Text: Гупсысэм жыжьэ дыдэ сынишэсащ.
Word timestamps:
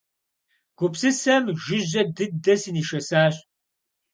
Гупсысэм 0.77 1.43
жыжьэ 1.63 2.01
дыдэ 2.15 2.53
сынишэсащ. 2.61 3.35